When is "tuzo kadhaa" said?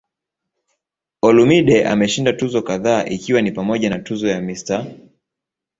2.33-3.05